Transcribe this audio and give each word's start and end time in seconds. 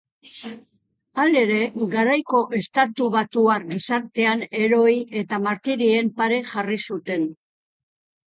Halere, 1.23 1.57
garaiko 1.91 2.39
estatubatuar 2.59 3.67
gizartean 3.73 4.41
heroi 4.61 4.95
eta 5.23 5.41
martirien 5.49 6.09
pare 6.23 6.41
jarri 6.53 6.81
zuten. 6.89 7.29